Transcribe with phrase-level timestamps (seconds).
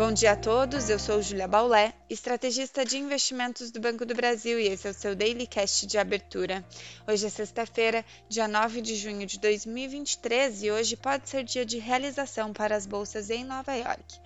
[0.00, 4.58] Bom dia a todos, eu sou Julia Baulé, estrategista de investimentos do Banco do Brasil
[4.58, 6.64] e esse é o seu Daily Cast de abertura.
[7.06, 11.78] Hoje é sexta-feira, dia 9 de junho de 2023 e hoje pode ser dia de
[11.78, 14.18] realização para as bolsas em Nova York.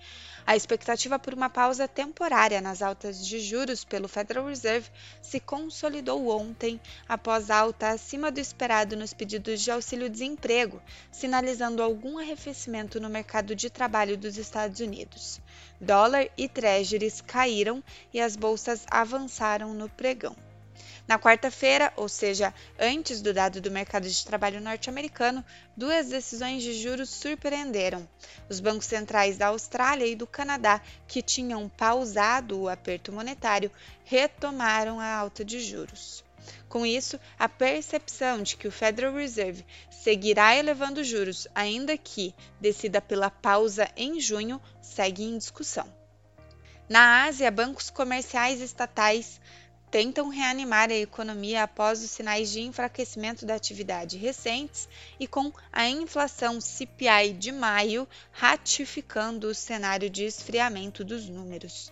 [0.47, 4.87] A expectativa por uma pausa temporária nas altas de juros pelo Federal Reserve
[5.19, 6.79] se consolidou ontem,
[7.09, 10.79] após alta acima do esperado nos pedidos de auxílio-desemprego,
[11.11, 15.41] sinalizando algum arrefecimento no mercado de trabalho dos Estados Unidos.
[15.81, 17.74] Dólar e treasuries caíram
[18.13, 20.35] e as bolsas avançaram no pregão.
[21.07, 25.45] Na quarta-feira, ou seja, antes do dado do mercado de trabalho norte-americano,
[25.77, 28.09] duas decisões de juros surpreenderam.
[28.49, 33.71] Os bancos centrais da Austrália e do Canadá, que tinham pausado o aperto monetário,
[34.03, 36.23] retomaram a alta de juros.
[36.67, 42.99] Com isso, a percepção de que o Federal Reserve seguirá elevando juros, ainda que decida
[42.99, 45.87] pela pausa em junho, segue em discussão.
[46.87, 49.41] Na Ásia, bancos comerciais estatais
[49.89, 54.87] tentam reanimar a economia após os sinais de enfraquecimento da atividade recentes
[55.19, 61.91] e com a inflação CPI de maio ratificando o cenário de esfriamento dos números.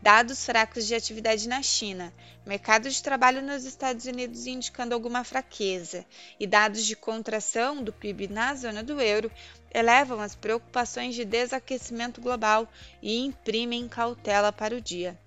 [0.00, 2.14] Dados fracos de atividade na China,
[2.46, 6.06] mercado de trabalho nos Estados Unidos indicando alguma fraqueza,
[6.38, 9.30] e dados de contração do PIB na zona do euro
[9.74, 12.68] elevam as preocupações de desaquecimento global
[13.02, 15.18] e imprimem cautela para o dia.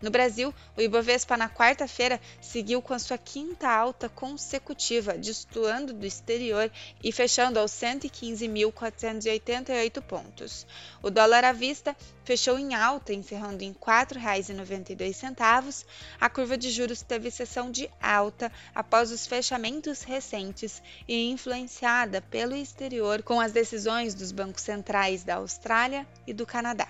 [0.00, 6.06] No Brasil, o Ibovespa na quarta-feira seguiu com a sua quinta alta consecutiva, destoando do
[6.06, 6.70] exterior
[7.02, 10.64] e fechando aos 115.488 pontos.
[11.02, 15.84] O dólar à vista fechou em alta, encerrando em R$ 4,92.
[16.20, 22.54] A curva de juros teve sessão de alta após os fechamentos recentes e influenciada pelo
[22.54, 26.86] exterior com as decisões dos bancos centrais da Austrália e do Canadá.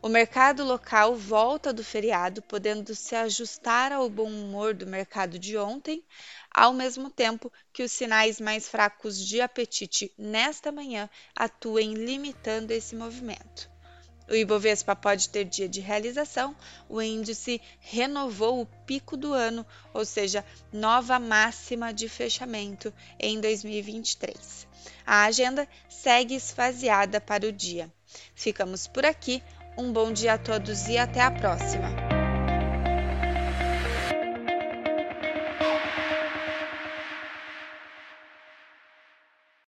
[0.00, 5.56] O mercado local volta do feriado, podendo se ajustar ao bom humor do mercado de
[5.56, 6.04] ontem,
[6.54, 12.94] ao mesmo tempo que os sinais mais fracos de apetite nesta manhã atuem limitando esse
[12.94, 13.68] movimento.
[14.30, 16.54] O Ibovespa pode ter dia de realização,
[16.88, 24.68] o índice renovou o pico do ano, ou seja, nova máxima de fechamento em 2023.
[25.04, 27.92] A agenda segue esvaziada para o dia.
[28.34, 29.42] Ficamos por aqui.
[29.80, 32.07] Um bom dia a todos e até a próxima!